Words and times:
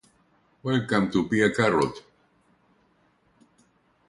Welcome 0.63 1.11
to 1.11 1.27
Pia 1.29 1.51
Carrot!! 1.53 2.01